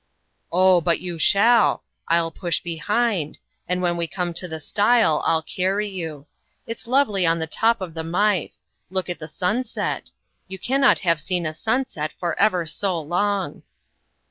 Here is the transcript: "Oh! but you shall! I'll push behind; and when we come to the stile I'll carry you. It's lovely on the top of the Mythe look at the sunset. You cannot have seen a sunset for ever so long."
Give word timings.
"Oh! 0.51 0.81
but 0.81 0.99
you 0.99 1.19
shall! 1.19 1.83
I'll 2.07 2.31
push 2.31 2.59
behind; 2.59 3.37
and 3.69 3.83
when 3.83 3.97
we 3.97 4.07
come 4.07 4.33
to 4.33 4.47
the 4.47 4.59
stile 4.59 5.21
I'll 5.27 5.43
carry 5.43 5.87
you. 5.87 6.25
It's 6.65 6.87
lovely 6.87 7.23
on 7.23 7.37
the 7.37 7.45
top 7.45 7.79
of 7.81 7.93
the 7.93 8.03
Mythe 8.03 8.55
look 8.89 9.11
at 9.11 9.19
the 9.19 9.27
sunset. 9.27 10.09
You 10.47 10.57
cannot 10.57 10.97
have 11.05 11.21
seen 11.21 11.45
a 11.45 11.53
sunset 11.53 12.13
for 12.13 12.33
ever 12.39 12.65
so 12.65 12.99
long." 12.99 13.61